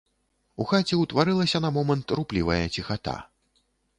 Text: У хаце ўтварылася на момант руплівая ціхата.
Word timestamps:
У 0.63 0.65
хаце 0.71 0.95
ўтварылася 1.01 1.61
на 1.67 1.71
момант 1.77 2.15
руплівая 2.19 2.59
ціхата. 2.79 3.15